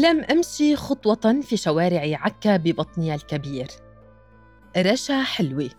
[0.00, 3.66] لم أمشي خطوة في شوارع عكا ببطني الكبير
[4.76, 5.70] رشا حلوي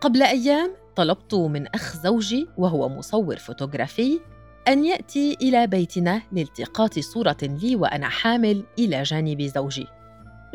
[0.00, 4.20] قبل أيام طلبت من أخ زوجي وهو مصور فوتوغرافي
[4.68, 9.86] أن يأتي إلى بيتنا لالتقاط صورة لي وأنا حامل إلى جانب زوجي.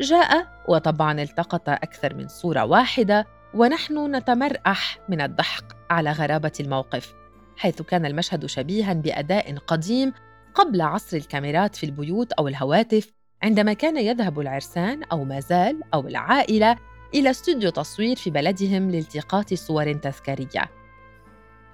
[0.00, 7.14] جاء وطبعا التقط أكثر من صورة واحدة ونحن نتمرأح من الضحك على غرابة الموقف،
[7.56, 10.12] حيث كان المشهد شبيها بأداء قديم
[10.56, 16.08] قبل عصر الكاميرات في البيوت أو الهواتف عندما كان يذهب العرسان أو ما زال أو
[16.08, 16.76] العائلة
[17.14, 20.70] إلى استوديو تصوير في بلدهم لالتقاط صور تذكارية.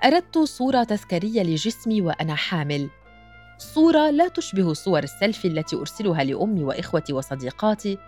[0.05, 2.89] أردت صورة تذكارية لجسمي وأنا حامل.
[3.59, 7.99] صورة لا تشبه صور السيلفي التي أرسلها لأمي وإخوتي وصديقاتي،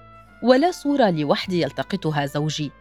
[0.43, 2.73] ولا صورة لوحدي يلتقطها زوجي.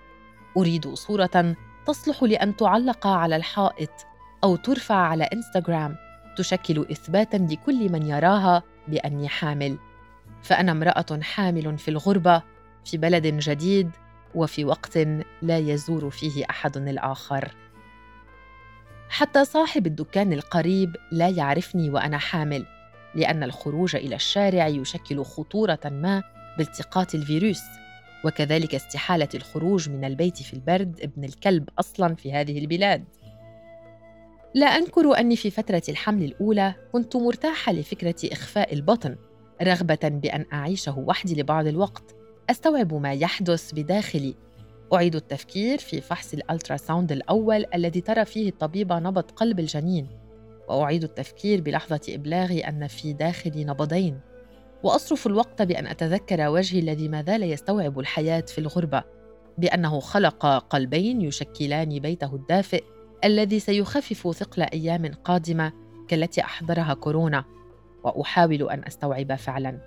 [0.57, 4.05] أريد صورة تصلح لأن تعلق على الحائط
[4.43, 5.95] أو ترفع على إنستغرام
[6.37, 9.77] تشكل إثباتاً لكل من يراها بأني حامل.
[10.41, 12.41] فأنا امرأة حامل في الغربة
[12.85, 13.91] في بلد جديد
[14.35, 14.97] وفي وقت
[15.41, 17.51] لا يزور فيه أحد الآخر.
[19.09, 22.65] حتى صاحب الدكان القريب لا يعرفني وأنا حامل
[23.15, 26.23] لأن الخروج إلى الشارع يشكل خطورة ما
[26.57, 27.61] بالتقاط الفيروس
[28.25, 33.03] وكذلك استحالة الخروج من البيت في البرد ابن الكلب أصلا في هذه البلاد
[34.55, 39.15] لا أنكر اني في فترة الحمل الأولى كنت مرتاحة لفكرة إخفاء البطن
[39.61, 42.15] رغبة بأن أعيشه وحدي لبعض الوقت.
[42.49, 44.35] أستوعب ما يحدث بداخلي.
[44.93, 50.07] أعيد التفكير في فحص الألتراساوند الأول الذي ترى فيه الطبيبة نبض قلب الجنين.
[50.69, 54.19] وأعيد التفكير بلحظة إبلاغي أن في داخلي نبضين.
[54.83, 59.03] وأصرف الوقت بأن أتذكر وجهي الذي ما زال يستوعب الحياة في الغربة.
[59.57, 62.83] بأنه خلق قلبين يشكلان بيته الدافئ.
[63.23, 65.71] الذي سيخفف ثقل أيام قادمة
[66.07, 67.45] كالتي أحضرها كورونا
[68.03, 69.77] وأحاول أن أستوعب فعلا.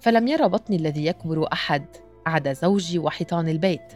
[0.00, 1.84] فلم يرى بطني الذي يكبر أحد
[2.26, 3.92] عدا زوجي وحيطان البيت.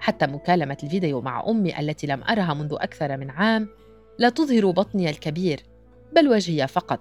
[0.00, 3.68] حتى مكالمة الفيديو مع أمي التي لم أرها منذ أكثر من عام
[4.18, 5.60] لا تظهر بطني الكبير
[6.12, 7.00] بل وجهي فقط.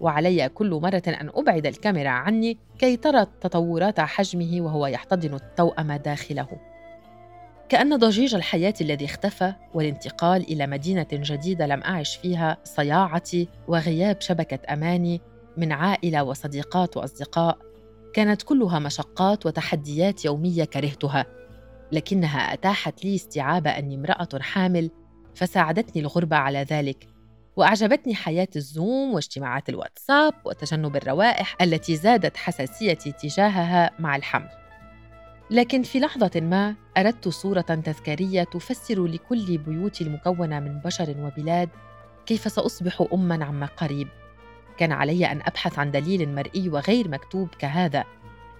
[0.00, 6.48] وعلي كل مرة أن أبعد الكاميرا عني كي ترى تطورات حجمه وهو يحتضن التوأم داخله.
[7.68, 14.72] كأن ضجيج الحياة الذي اختفى والانتقال إلى مدينة جديدة لم أعش فيها صياعتي وغياب شبكة
[14.72, 15.20] أماني
[15.56, 17.58] من عائلة وصديقات وأصدقاء.
[18.14, 21.26] كانت كلها مشقات وتحديات يومية كرهتها
[21.92, 24.90] لكنها أتاحت لي استيعاب أني امرأة حامل
[25.34, 27.08] فساعدتني الغربة على ذلك
[27.56, 34.67] وأعجبتني حياة الزوم واجتماعات الواتساب وتجنب الروائح التي زادت حساسيتي تجاهها مع الحمل.
[35.50, 41.68] لكن في لحظة ما أردت صورة تذكارية تفسر لكل بيوتي المكونة من بشر وبلاد
[42.26, 44.08] كيف سأصبح اما عما قريب.
[44.78, 48.04] كان علي أن أبحث عن دليل مرئي وغير مكتوب كهذا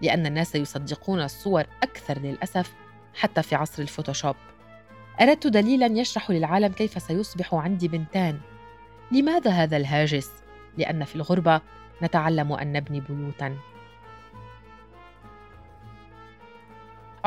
[0.03, 2.75] لأن الناس يصدقون الصور أكثر للأسف
[3.15, 4.37] حتى في عصر الفوتوشوب.
[5.21, 8.41] أردت دليلا يشرح للعالم كيف سيصبح عندي بنتان.
[9.13, 10.31] لماذا هذا الهاجس؟
[10.79, 11.61] لأن في الغربة
[12.03, 13.57] نتعلم أن نبني بيوتا.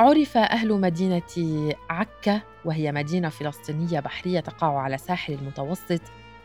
[0.02, 6.02] عرف أهل مدينة عكا وهي مدينة فلسطينية بحرية تقع على ساحل المتوسط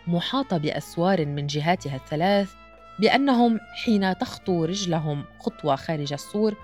[0.07, 2.55] محاطة بأسوار من جهاتها الثلاث
[2.99, 6.55] بأنهم حين تخطو رجلهم خطوة خارج السور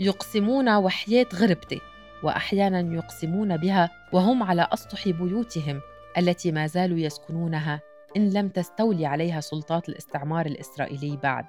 [0.00, 1.80] يقسمون وحياة غربتي
[2.22, 5.80] وأحيانا يقسمون بها وهم على أسطح بيوتهم
[6.18, 7.80] التي ما زالوا يسكنونها
[8.16, 11.44] إن لم تستولي عليها سلطات الاستعمار الإسرائيلي بعد.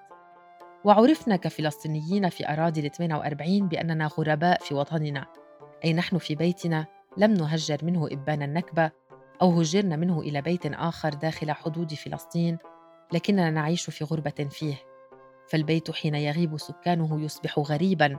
[0.86, 5.26] وعرفنا كفلسطينيين في أراضي ال 48 بأننا غرباء في وطننا.
[5.86, 6.86] أي نحن في بيتنا
[7.18, 8.92] لم نهجر منه إبان النكبة
[9.42, 12.58] أو هجرنا منه إلى بيت آخر داخل حدود فلسطين
[13.14, 14.76] لكننا نعيش في غربة فيه.
[15.50, 18.18] فالبيت حين يغيب سكانه يصبح غريبا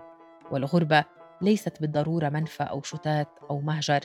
[0.50, 1.04] والغربة
[1.40, 4.00] ليست بالضرورة منفى أو شتات أو مهجر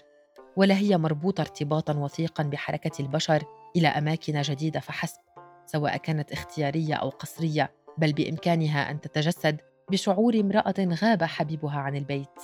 [0.55, 3.43] ولا هي مربوطة ارتباطا وثيقا بحركة البشر
[3.75, 5.19] إلى أماكن جديدة فحسب
[5.65, 9.61] سواء كانت اختيارية أو قصرية بل بإمكانها أن تتجسد
[9.91, 12.39] بشعور امرأة غاب حبيبها عن البيت.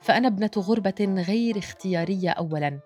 [0.00, 2.80] فأنا ابنة غربة غير اختيارية أولاً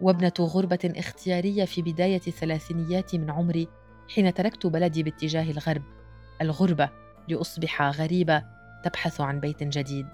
[0.00, 3.68] وابنة غربة اختيارية في بداية الثلاثينيات من عمري
[4.14, 5.82] حين تركت بلدي باتجاه الغرب
[6.42, 6.90] الغربة
[7.28, 8.44] لأصبح غريبة
[8.84, 10.06] تبحث عن بيت جديد.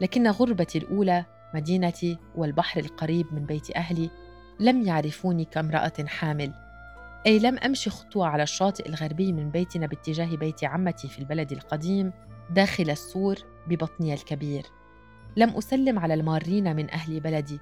[0.00, 1.24] لكن غربتي الأولى
[1.54, 4.10] مدينتي والبحر القريب من بيت أهلي
[4.60, 6.65] لم يعرفوني كامرأة حامل.
[7.26, 12.12] أي لم أمشي خطوة على الشاطئ الغربي من بيتنا باتجاه بيت عمتي في البلد القديم
[12.50, 13.36] داخل السور
[13.66, 14.66] ببطني الكبير.
[15.36, 17.60] لم أسلم على المارين من أهل بلدي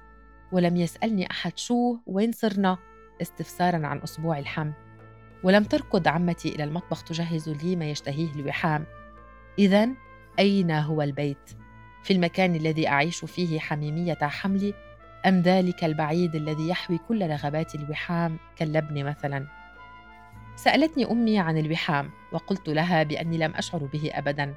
[0.51, 2.77] ولم يسألني أحد شو وين صرنا
[3.21, 4.73] استفسارا عن أسبوع الحمل
[5.43, 8.85] ولم تركض عمتي إلى المطبخ تجهز لي ما يشتهيه الوحام.
[9.59, 9.89] إذا
[10.39, 11.49] أين هو البيت؟
[12.03, 14.73] في المكان الذي أعيش فيه حميمية حملي
[15.25, 19.45] أم ذلك البعيد الذي يحوي كل رغبات الوحام كاللبن مثلا؟
[20.55, 24.53] سألتني أمي عن الوحام وقلت لها بأني لم أشعر به أبدا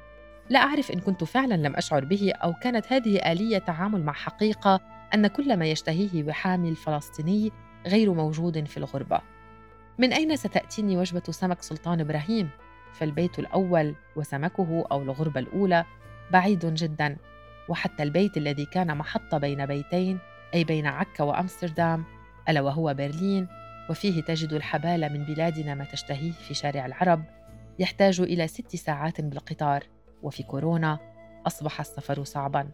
[0.49, 4.81] لا أعرف إن كنت فعلا لم أشعر به أو كانت هذه آلية تعامل مع حقيقة
[5.13, 7.51] أن كل ما يشتهيه وحامي الفلسطيني
[7.87, 9.21] غير موجود في الغربة
[9.97, 12.49] من أين ستأتيني وجبة سمك سلطان إبراهيم؟
[12.93, 15.85] فالبيت الأول وسمكه أو الغربة الأولى
[16.31, 17.17] بعيد جدا
[17.69, 20.19] وحتى البيت الذي كان محطة بين بيتين
[20.53, 22.03] أي بين عكا وأمستردام
[22.49, 23.47] ألا وهو برلين
[23.89, 27.23] وفيه تجد الحبال من بلادنا ما تشتهيه في شارع العرب
[27.79, 29.83] يحتاج إلى ست ساعات بالقطار
[30.23, 30.99] وفي كورونا
[31.47, 32.69] أصبح السفر صعباً.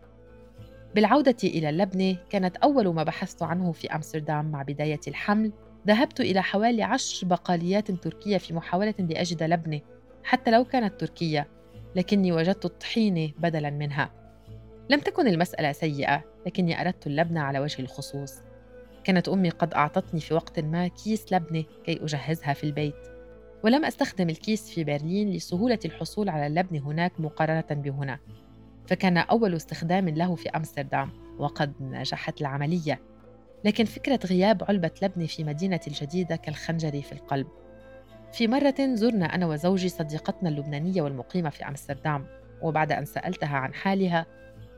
[0.95, 5.51] بالعودة إلى اللبنة كانت أول ما بحثت عنه في أمستردام مع بداية الحمل
[5.88, 9.81] ذهبت إلى حوالي عشر بقاليات تركية في محاولة لأجد لبنة
[10.24, 11.48] حتى لو كانت تركية
[11.95, 14.25] لكني وجدت الطحينة بدلاً منها.
[14.90, 18.34] لم تكن المسألة سيئة لكني أردت اللبنة على وجه الخصوص.
[19.04, 22.96] كانت أمي قد أعطتني في وقت ما كيس لبنة كي أجهزها في البيت.
[23.64, 28.20] ولم أستخدم الكيس في برلين لسهولة الحصول على اللبن هناك مقارنة بهنا.
[28.88, 31.10] فكان أول استخدام له في أمستردام
[31.40, 33.02] وقد نجحت العملية.
[33.64, 37.48] لكن فكرة غياب علبة لبن في مدينة الجديدة كالخنجر في القلب.
[38.31, 42.26] في مرة زرنا أنا وزوجي صديقتنا اللبنانية والمقيمة في أمستردام
[42.62, 44.26] وبعد أن سألتها عن حالها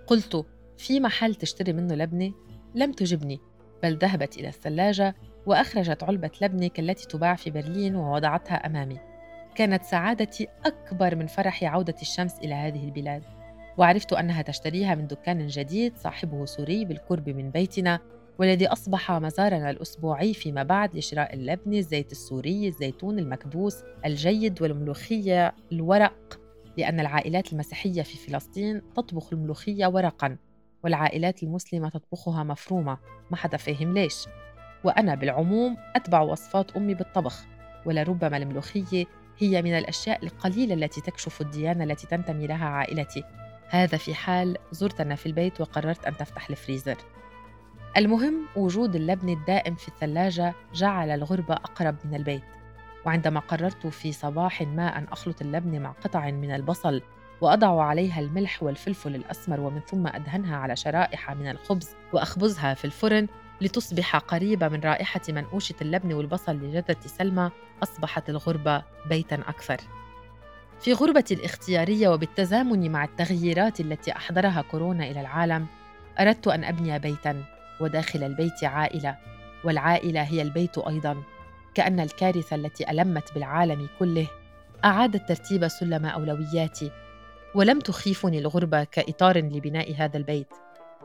[0.08, 0.46] قلت
[0.78, 2.34] في محل تشتري منه لبنة؟
[2.76, 3.40] لم تجبني
[3.84, 5.16] بل ذهبت إلى الثلاجة
[5.46, 9.00] وأخرجت علبة لبنة كالتي تباع في برلين ووضعتها أمامي
[9.56, 13.24] كانت سعادتي أكبر من فرح عودة الشمس إلى هذه البلاد
[13.78, 18.00] وعرفت أنها تشتريها من دكان جديد صاحبه سوري بالقرب من بيتنا
[18.40, 26.40] والذي أصبح مزارنا الأسبوعي فيما بعد لشراء اللبن، الزيت السوري، الزيتون المكبوس الجيد والملوخية الورق
[26.78, 30.38] لأن العائلات المسيحية في فلسطين تطبخ الملوخية ورقاً
[30.84, 32.98] والعائلات المسلمة تطبخها مفرومة
[33.32, 34.28] ما حدا فاهم ليش.
[34.84, 37.46] وأنا بالعموم أتبع وصفات أمي بالطبخ
[37.86, 39.06] ولربما الملوخية
[39.38, 43.24] هي من الأشياء القليلة التي تكشف الديانة التي تنتمي لها عائلتي.
[43.70, 46.98] هذا في حال زرتنا في البيت وقررت أن تفتح الفريزر.
[47.98, 52.57] المهم وجود اللبن الدائم في الثلاجة جعل الغربة أقرب من البيت.
[53.08, 57.02] وعندما قررت في صباح ما أن أخلط اللبن مع قطع من البصل
[57.42, 63.28] وأضع عليها الملح والفلفل الأسمر ومن ثم أدهنها على شرائح من الخبز وأخبزها في الفرن
[63.62, 67.52] لتصبح قريبة من رائحة منقوشة اللبن والبصل لجدة سلمى
[67.84, 69.78] أصبحت الغربة بيتاً أكثر.
[70.80, 75.68] في غربتي الاختيارية وبالتزامن مع التغييرات التي أحضرها كورونا إلى العالم
[76.20, 77.44] أردت أن أبني بيتاً
[77.82, 79.18] وداخل البيت عائلة
[79.64, 81.37] والعائلة هي البيت أيضاً.
[81.78, 84.28] كأن الكارثة التي ألمت بالعالم كله
[84.86, 86.92] أعادت ترتيب سلم أولوياتي
[87.56, 90.48] ولم تخيفني الغربة كإطار لبناء هذا البيت.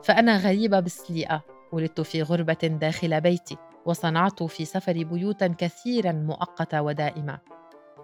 [0.03, 7.39] فأنا غريبة بسليئة ولدت في غربة داخل بيتي وصنعت في سفري بيوتا كثيرا مؤقتة ودائمة.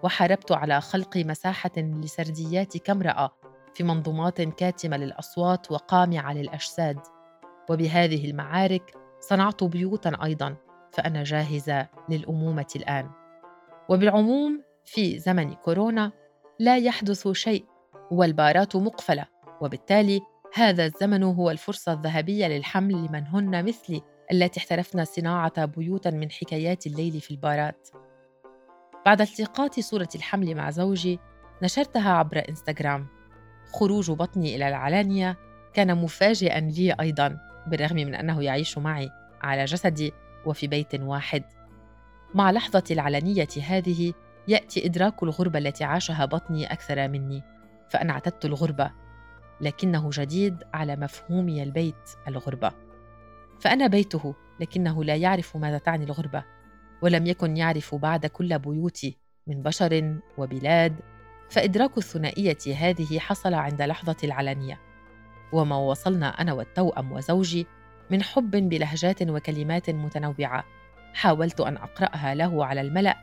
[0.03, 3.31] وحاربت على خلق مساحة لسردياتي كامرأة
[3.73, 6.99] في منظومات كاتمة للأصوات وقامعة للأجساد.
[7.69, 10.55] وبهذه المعارك صنعت بيوتا أيضا.
[10.91, 13.09] فأنا جاهزة للأمومة الآن.
[13.89, 16.11] وبالعموم في زمن كورونا
[16.59, 17.65] لا يحدث شيء
[18.11, 19.25] والبارات مقفلة
[19.61, 20.21] وبالتالي
[20.53, 26.87] هذا الزمن هو الفرصة الذهبية للحمل لمن هن مثلي التي احترفن صناعة بيوتا من حكايات
[26.87, 27.89] الليل في البارات.
[29.05, 31.19] بعد التقاط صورة الحمل مع زوجي
[31.63, 33.07] نشرتها عبر إنستغرام.
[33.73, 35.37] خروج بطني إلى العلانية
[35.73, 39.09] كان مفاجئا لي أيضا بالرغم من أنه يعيش معي
[39.41, 40.13] على جسدي
[40.45, 41.43] وفي بيت واحد.
[42.33, 44.13] مع لحظة العلنية هذه
[44.47, 47.43] يأتي إدراك الغربة التي عاشها بطني أكثر مني
[47.89, 48.91] فأنا اعتدت الغربة
[49.61, 52.71] لكنه جديد على مفهومي البيت الغربة.
[53.59, 56.43] فأنا بيته لكنه لا يعرف ماذا تعني الغربة
[57.01, 59.17] ولم يكن يعرف بعد كل بيوتي
[59.47, 60.99] من بشر وبلاد.
[61.49, 64.79] فإدراك الثنائية هذه حصل عند لحظة العلنية.
[65.51, 67.67] وما وصلنا أنا والتوأم وزوجي
[68.09, 70.63] من حب بلهجات وكلمات متنوعة.
[71.13, 73.17] حاولت أن أقرأها له على الملأ.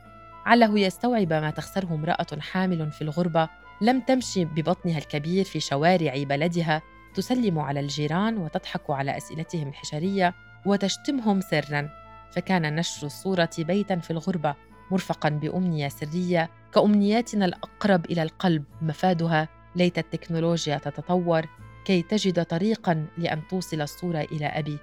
[0.46, 3.48] عله يستوعب ما تخسره امرأة حامل في الغربة
[3.80, 6.82] لم تمشي ببطنها الكبير في شوارع بلدها
[7.14, 10.34] تسلم على الجيران وتضحك على أسئلتهم الحشريه
[10.66, 11.88] وتشتمهم سرا.
[12.30, 14.54] فكان نشر الصورة بيتا في الغربة
[14.90, 19.48] مرفقا بأمنية سرية كأمنياتنا الأقرب إلى القلب مفادها.
[19.76, 21.46] ليت التكنولوجيا تتطور.
[21.86, 24.78] كي تجد طريقا لأن توصل الصورة إلى أبي.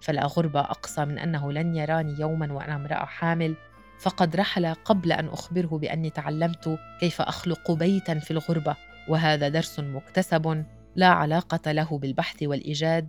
[0.00, 3.54] فلا غربه أقصى من أنه لن يراني يوما وأنا امرأة حامل.
[3.98, 8.76] فقد رحل قبل أن أخبره بأني تعلمت كيف أخلق بيتا في الغربة.
[9.08, 10.64] وهذا درس مكتسب
[10.96, 13.08] لا علاقة له بالبحث والإيجاد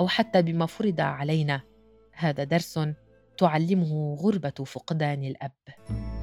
[0.00, 1.60] أو حتى بما فرض علينا.
[2.12, 2.80] هذا درس
[3.38, 6.15] تعلمه غربة فقدان الأب.